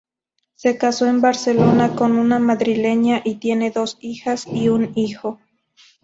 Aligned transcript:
Se 0.55 0.79
casó 0.79 1.05
en 1.05 1.21
Barcelona 1.21 1.95
con 1.95 2.13
una 2.13 2.39
madrileña 2.39 3.21
y 3.23 3.35
tiene 3.35 3.69
dos 3.69 3.99
hijas 4.01 4.47
y 4.51 4.67
un 4.69 4.93
hijo. 4.95 5.39